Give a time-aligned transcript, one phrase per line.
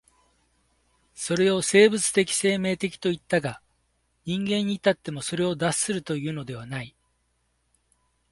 [1.13, 3.61] それを生物的生命的といったが、
[4.25, 6.95] 人間に至ってもそれを脱するというのではない。